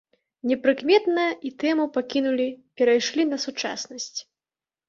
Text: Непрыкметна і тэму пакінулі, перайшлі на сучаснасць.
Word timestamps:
Непрыкметна 0.51 1.25
і 1.49 1.51
тэму 1.63 1.85
пакінулі, 1.97 2.47
перайшлі 2.81 3.29
на 3.31 3.37
сучаснасць. 3.45 4.13